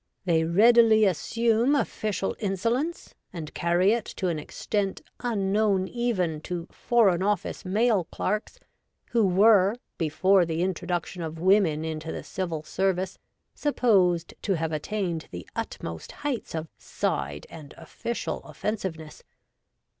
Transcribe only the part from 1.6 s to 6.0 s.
official insolence, and carry it to an extent unknown